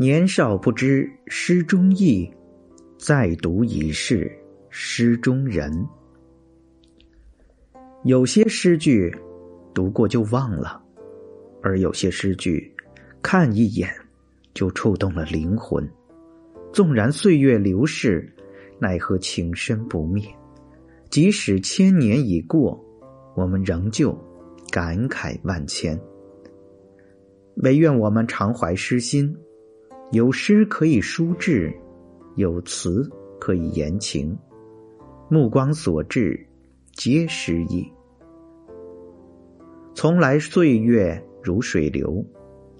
[0.00, 2.32] 年少不知诗中意，
[2.96, 4.30] 再读已是
[4.70, 5.84] 诗中人。
[8.04, 9.12] 有些诗句
[9.74, 10.80] 读过就忘了，
[11.64, 12.72] 而有些诗句
[13.20, 13.92] 看一眼
[14.54, 15.84] 就触动了灵魂。
[16.72, 18.32] 纵然岁月流逝，
[18.78, 20.24] 奈何情深不灭。
[21.10, 22.80] 即使千年已过，
[23.34, 24.16] 我们仍旧
[24.70, 26.00] 感慨万千。
[27.56, 29.36] 唯愿我们常怀诗心，
[30.10, 31.70] 有诗可以书志，
[32.36, 33.06] 有词
[33.38, 34.34] 可以言情，
[35.28, 36.46] 目光所至，
[36.92, 37.86] 皆诗意。
[39.94, 42.24] 从来岁月如水流，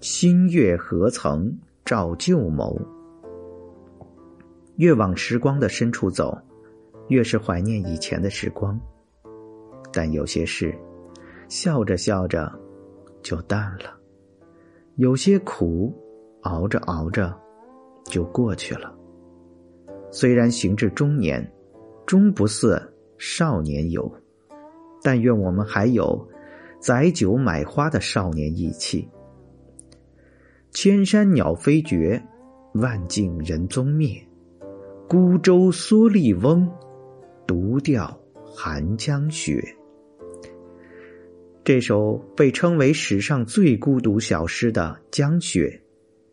[0.00, 1.52] 新月何曾
[1.84, 2.80] 照旧眸？
[4.76, 6.38] 越往时光的深处走，
[7.08, 8.78] 越是怀念以前的时光。
[9.92, 10.72] 但有些事，
[11.48, 12.52] 笑着笑着
[13.20, 13.90] 就淡了；
[14.94, 15.92] 有些苦，
[16.42, 17.34] 熬着熬着
[18.04, 18.94] 就过去了。
[20.10, 21.52] 虽然行至中年，
[22.06, 22.80] 终不似
[23.18, 24.10] 少年游，
[25.02, 26.28] 但愿我们还有
[26.80, 29.08] 载酒买花的少年意气。
[30.70, 32.22] 千山鸟飞绝，
[32.74, 34.16] 万径人踪灭。
[35.08, 36.68] 孤舟蓑笠翁，
[37.46, 39.62] 独钓寒江雪。
[41.64, 45.80] 这首被称为史上最孤独小诗的《江雪》，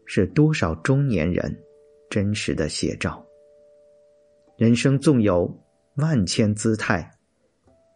[0.06, 1.56] 是多少中年人
[2.10, 3.26] 真实的写照。
[4.58, 5.52] 人生纵有
[5.96, 7.10] 万千姿态，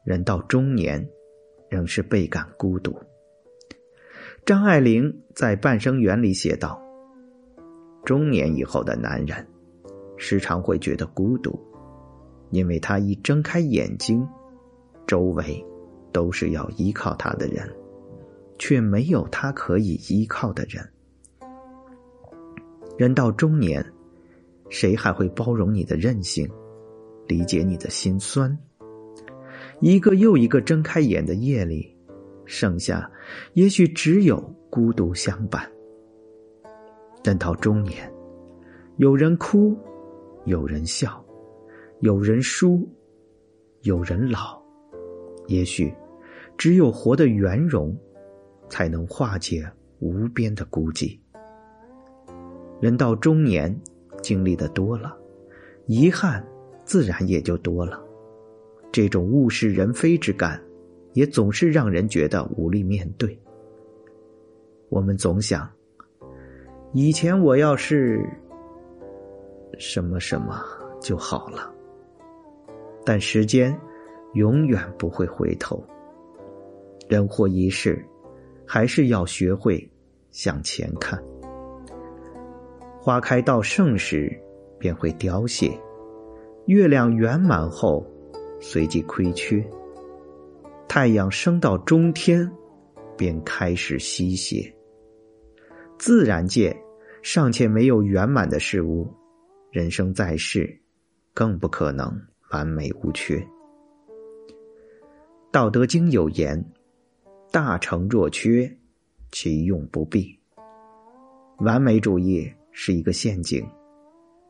[0.04, 1.08] 人到中年，
[1.70, 2.98] 仍是倍感孤独。
[4.46, 6.82] 张爱玲在《半生缘》里写道
[8.06, 9.46] ：“中年以后的男人。”
[10.20, 11.60] 时常会觉得孤独，
[12.50, 14.28] 因为他一睁开眼睛，
[15.06, 15.64] 周围
[16.12, 17.72] 都是要依靠他的人，
[18.58, 20.84] 却没有他可以依靠的人。
[22.98, 23.86] 人到中年，
[24.70, 26.50] 谁还会包容你的任性，
[27.28, 28.58] 理解你的心酸？
[29.80, 31.96] 一个又一个睁开眼的夜里，
[32.46, 33.10] 剩下
[33.54, 35.72] 也许只有孤独相伴。
[37.24, 38.12] 人到中年，
[38.98, 39.78] 有人哭。
[40.46, 41.22] 有人笑，
[42.00, 42.88] 有人输，
[43.82, 44.58] 有人老。
[45.48, 45.94] 也许，
[46.58, 47.94] 只有活得圆融，
[48.70, 49.70] 才能化解
[50.00, 51.20] 无边的孤寂。
[52.80, 53.76] 人到中年，
[54.22, 55.18] 经历的多了，
[55.86, 56.46] 遗憾
[56.86, 58.04] 自然也就多了。
[58.92, 60.62] 这种物是人非之感，
[61.14, 63.38] 也总是让人觉得无力面对。
[64.90, 65.70] 我们总想，
[66.94, 68.24] 以前我要是……
[69.80, 70.64] 什么什么
[71.00, 71.72] 就好了，
[73.06, 73.78] 但时间
[74.34, 75.84] 永远不会回头。
[77.08, 78.04] 人活一世，
[78.66, 79.88] 还是要学会
[80.32, 81.22] 向前看。
[83.08, 84.38] 花开到盛时，
[84.78, 85.72] 便会凋谢；
[86.66, 88.06] 月亮圆满后，
[88.60, 89.64] 随即亏缺；
[90.90, 92.52] 太阳升到中天，
[93.18, 94.70] 便开始西斜。
[95.98, 96.78] 自然界
[97.22, 99.08] 尚且没有圆满的事物。
[99.72, 100.78] 人生在世，
[101.34, 102.14] 更不可能
[102.52, 103.38] 完美无缺。
[105.50, 106.62] 《道德经》有言
[107.54, 108.70] ：“大成若缺，
[109.32, 110.38] 其用不必。”
[111.60, 113.68] 完美主义是一个陷阱。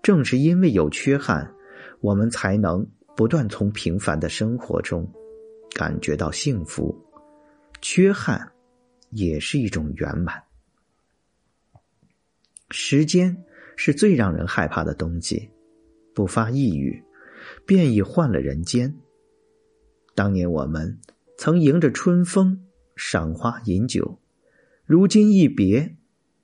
[0.04, 1.50] 正是因为有缺憾，
[2.02, 5.10] 我们才能不断从平凡的生活中
[5.74, 6.94] 感觉到幸福。
[7.82, 8.52] 缺憾
[9.12, 10.44] 也是一种圆满。
[12.70, 13.46] 时间。
[13.80, 15.52] 是最让人害怕的东西，
[16.16, 17.04] 不发一语，
[17.64, 18.98] 便已换了人间。
[20.16, 21.00] 当年我们
[21.38, 24.20] 曾迎着春风赏花饮酒，
[24.84, 25.96] 如今一别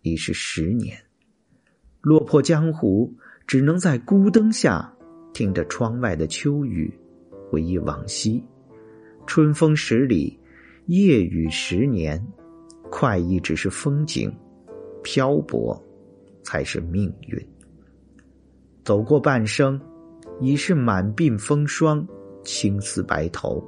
[0.03, 1.05] 已是十年。
[2.03, 3.09] 落魄江湖，
[3.47, 4.93] 只能在孤灯下
[5.33, 6.93] 听着窗外的秋雨，
[7.49, 8.43] 回忆往昔。
[9.25, 10.37] 春风十里，
[10.87, 12.21] 夜雨十年，
[12.91, 14.29] 快意只是风景，
[15.01, 15.81] 漂泊。
[16.43, 17.41] 才是命运。
[18.83, 19.79] 走过半生，
[20.41, 22.05] 已是满鬓风霜，
[22.43, 23.63] 青丝白头。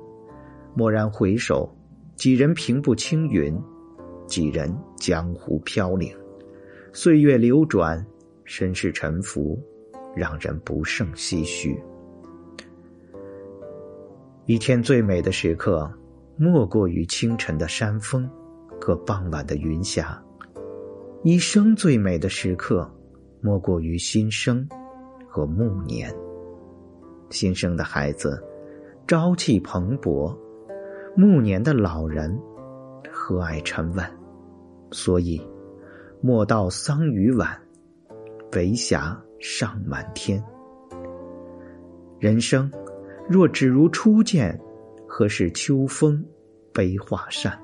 [0.75, 1.73] 蓦然回首，
[2.17, 3.57] 几人平步青云，
[4.27, 6.13] 几人江湖飘零。
[6.91, 8.05] 岁月流转，
[8.45, 9.59] 身世沉浮，
[10.15, 11.77] 让人不胜唏嘘。
[14.45, 15.91] 一天最美的时刻，
[16.37, 18.29] 莫过于清晨的山峰
[18.79, 20.21] 和傍晚的云霞。
[21.23, 22.87] 一生最美的时刻，
[23.41, 24.67] 莫过于新生
[25.27, 26.13] 和暮年。
[27.31, 28.39] 新生的孩子
[29.07, 30.37] 朝气蓬勃，
[31.15, 32.39] 暮年的老人
[33.11, 34.05] 和蔼沉稳。
[34.91, 35.41] 所以，
[36.21, 37.59] 莫道桑榆晚，
[38.55, 40.41] 围霞尚满天。
[42.19, 42.71] 人生
[43.29, 44.57] 若只如初见，
[45.05, 46.23] 何事秋风
[46.73, 47.59] 悲画扇？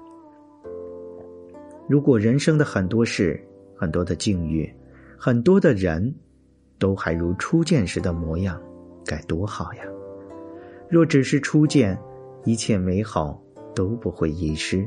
[1.88, 3.42] 如果人生的很多事、
[3.76, 4.70] 很多的境遇、
[5.18, 6.14] 很多的人，
[6.78, 8.62] 都还如初见时的模样，
[9.06, 9.84] 该多好呀！
[10.90, 11.98] 若只是初见，
[12.44, 13.42] 一切美好
[13.74, 14.86] 都不会遗失。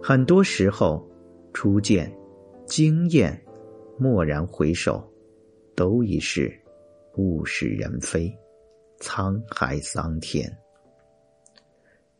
[0.00, 1.04] 很多时候，
[1.52, 2.12] 初见、
[2.64, 3.40] 惊艳、
[3.98, 5.02] 蓦然回首，
[5.76, 6.52] 都已是
[7.16, 8.36] 物是人非，
[8.98, 10.50] 沧海桑田。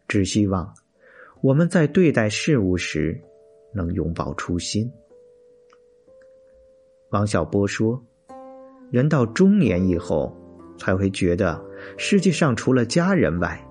[0.06, 0.72] 只希望
[1.40, 3.20] 我们在对待事物时。
[3.72, 4.90] 能永葆初心。
[7.10, 8.02] 王小波说
[8.90, 10.34] ：“人到中年以后，
[10.78, 11.62] 才会觉得
[11.98, 13.62] 世界上除了家人外，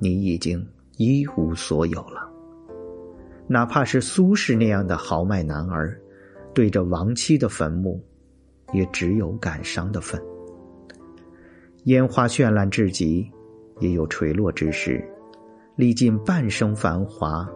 [0.00, 0.66] 你已经
[0.96, 2.28] 一无所有了。
[3.46, 5.96] 哪怕是苏轼那样的豪迈男儿，
[6.52, 8.04] 对着亡妻的坟墓，
[8.72, 10.20] 也只有感伤的份。
[11.84, 13.30] 烟花绚烂至极，
[13.80, 15.02] 也有垂落之时。
[15.76, 17.48] 历尽半生繁华，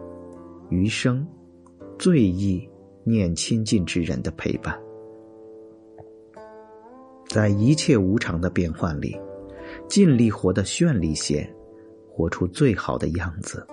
[0.69, 1.25] 余生。”
[1.99, 2.67] 最易
[3.03, 4.77] 念亲近之人的陪伴，
[7.27, 9.17] 在一切无常的变幻里，
[9.87, 11.47] 尽力活得绚丽些，
[12.09, 13.65] 活出最好的样子。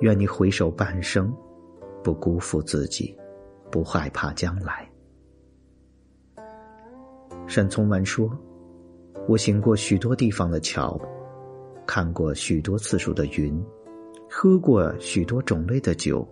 [0.00, 1.34] 愿你回首半生，
[2.04, 3.16] 不辜负自己，
[3.70, 4.88] 不害怕将来。
[7.46, 8.30] 沈从文说
[9.28, 11.00] ：“我行过许多地方的桥，
[11.86, 13.62] 看过许多次数的云，
[14.28, 16.26] 喝过许多种类的酒。”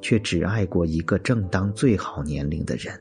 [0.00, 2.96] 却只爱过一个正当最好年龄的人。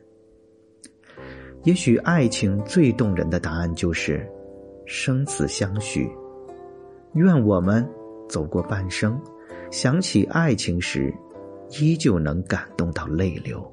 [1.63, 4.27] 也许爱情最动人的答案就是
[4.87, 6.09] 生死相许。
[7.13, 7.87] 愿我们
[8.27, 9.21] 走过半生，
[9.69, 11.13] 想起爱情时，
[11.79, 13.63] 依旧能感动到泪流。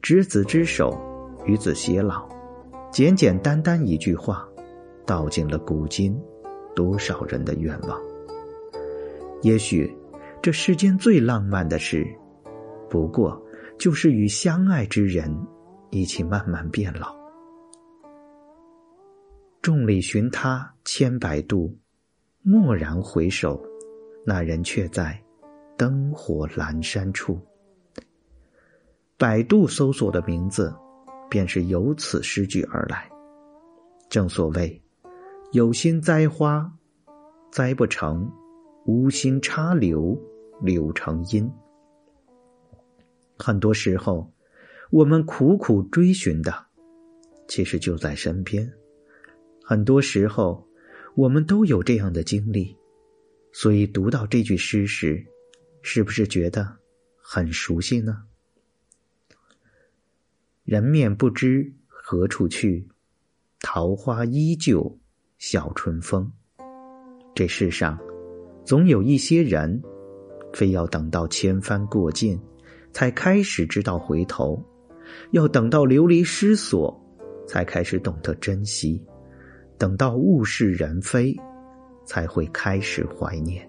[0.00, 0.96] 执子之手，
[1.50, 2.28] 与子偕老，
[2.92, 4.48] 简简单单一句话，
[5.04, 6.16] 道尽了古今
[6.76, 8.00] 多少人的愿望。
[9.42, 9.92] 也许。
[10.42, 12.06] 这世间最浪漫的事，
[12.88, 13.38] 不过
[13.78, 15.30] 就是与相爱之人
[15.90, 17.14] 一起慢慢变老。
[19.60, 21.76] 众里寻他千百度，
[22.44, 23.62] 蓦然回首，
[24.24, 25.22] 那人却在
[25.76, 27.38] 灯火阑珊处。
[29.18, 30.74] 百度搜索的名字，
[31.30, 33.08] 便是由此诗句而来。
[34.10, 34.82] 正所谓，
[35.52, 36.70] 有心栽花，
[37.50, 38.28] 栽不成；
[38.84, 40.20] 无心插柳。
[40.62, 41.50] 柳成荫。
[43.38, 44.30] 很多时候，
[44.90, 46.66] 我们苦苦追寻的，
[47.48, 48.70] 其实就在身边。
[49.64, 50.68] 很多时候，
[51.14, 52.76] 我们都有这样的经历，
[53.52, 55.24] 所以读到这句诗时，
[55.80, 56.76] 是不是觉得
[57.16, 58.24] 很熟悉呢？
[60.70, 62.86] 人面不知何处去，
[63.60, 65.00] 桃花依旧
[65.36, 66.30] 笑春风。
[67.34, 67.98] 这世上，
[68.64, 69.82] 总有一些人。
[70.52, 72.40] 非要等到千帆过尽，
[72.92, 74.62] 才开始知道回头；
[75.32, 76.96] 要等到流离失所，
[77.48, 79.04] 才开始懂得珍惜；
[79.76, 81.36] 等到物是人非，
[82.04, 83.68] 才会开始怀念。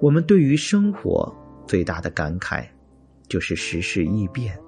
[0.00, 1.30] 我们对于生活
[1.66, 2.66] 最大的感慨，
[3.28, 4.58] 就是时事易变，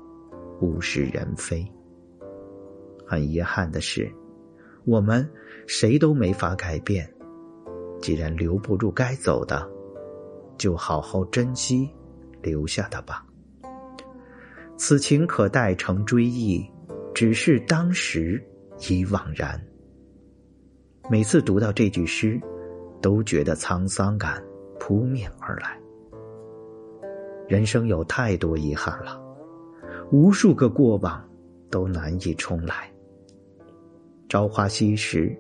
[0.61, 1.67] 物是人非。
[3.07, 4.11] 很遗憾的是，
[4.85, 5.29] 我们
[5.67, 7.09] 谁都没法改变。
[8.01, 9.67] 既然留不住该走的，
[10.59, 11.89] 就好好珍惜
[12.43, 13.25] 留下的吧。
[14.77, 16.69] 此情可待成追忆，
[17.15, 18.43] 只是当时
[18.89, 19.59] 已惘然。
[21.09, 22.41] 每次读到这句诗，
[23.01, 24.43] 都觉得沧桑感
[24.79, 25.79] 扑面而来。
[27.47, 29.23] 人生有太多遗憾了，
[30.11, 31.23] 无数个过往
[31.71, 32.91] 都难以重来。
[34.29, 35.37] 朝花夕拾，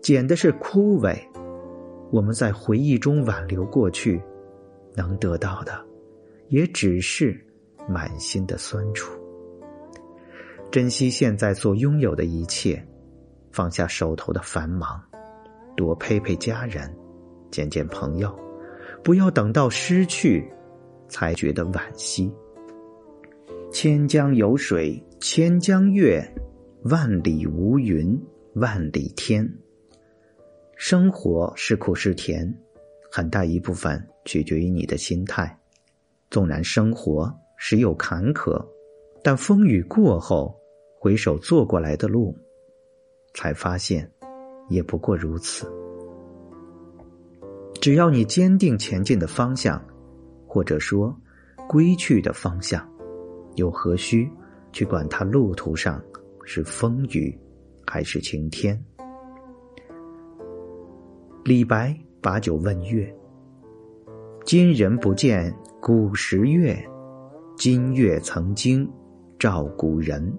[0.00, 1.16] 捡的是枯萎。
[2.10, 4.22] 我们在回忆中挽留过去。
[4.96, 5.84] 能得到的，
[6.50, 7.36] 也只是
[7.88, 9.12] 满心的酸楚。
[10.70, 12.80] 珍惜现在所拥有的一切，
[13.50, 15.02] 放下手头的繁忙，
[15.76, 16.96] 多陪陪家人，
[17.50, 18.32] 见见朋友，
[19.02, 20.48] 不要等到失去，
[21.08, 22.32] 才觉得惋惜。
[23.74, 26.24] 千江有水千江月，
[26.84, 28.16] 万里无云
[28.54, 29.52] 万里天。
[30.76, 32.56] 生活是苦是甜，
[33.10, 34.00] 很大一部分。
[34.24, 35.58] 取决于你的心态。
[36.30, 38.64] 纵然生活时有坎坷，
[39.24, 40.54] 但风雨过后，
[41.00, 42.32] 回首做过来的路，
[43.34, 44.08] 才发现，
[44.68, 45.66] 也不过如此。
[47.80, 49.84] 只要你坚定前进的方向，
[50.46, 51.12] 或者说
[51.68, 52.88] 归去的方向，
[53.56, 54.28] 又何须
[54.72, 56.02] 去管他路途上
[56.44, 57.36] 是风雨
[57.86, 58.78] 还是晴天。
[61.44, 63.14] 李白把酒问月
[64.44, 66.76] ：“今人不见古时月，
[67.56, 68.90] 今月曾经
[69.38, 70.32] 照古人。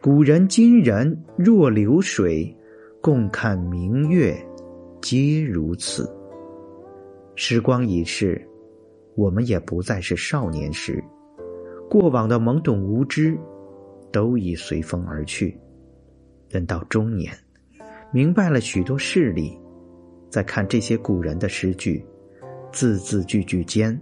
[0.00, 2.56] 古人今人若流水，
[3.00, 4.34] 共看明月，
[5.00, 6.10] 皆如此。”
[7.36, 8.40] 时光已逝，
[9.14, 11.02] 我们也不再是少年时，
[11.92, 13.38] 过往的懵懂无知，
[14.10, 15.54] 都已随风而去。
[16.48, 17.30] 人到中年，
[18.10, 19.60] 明白了许多事理，
[20.30, 22.02] 再看这些古人的诗句，
[22.72, 24.00] 字字句句间，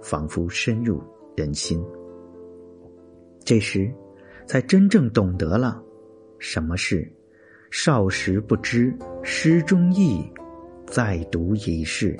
[0.00, 1.02] 仿佛深入
[1.36, 1.84] 人心。
[3.44, 3.92] 这时，
[4.46, 5.82] 才真正懂得了
[6.38, 7.12] 什么是
[7.68, 10.24] “少时不知诗中意，
[10.86, 12.16] 再读已是”。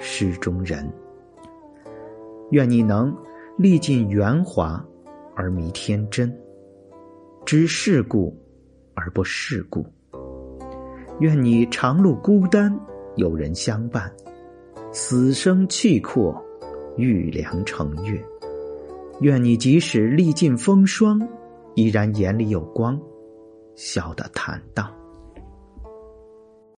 [0.00, 0.90] 诗中人，
[2.50, 3.14] 愿你能
[3.56, 4.84] 历尽圆滑
[5.36, 6.36] 而弥天真，
[7.46, 8.36] 知世故
[8.94, 9.86] 而不世故。
[11.20, 12.76] 愿你长路孤单
[13.14, 14.12] 有人相伴，
[14.90, 16.36] 死生契阔
[16.96, 18.20] 玉梁成月。
[19.20, 21.20] 愿你即使历尽风霜，
[21.76, 23.00] 依然眼里有光，
[23.76, 24.92] 笑得坦荡。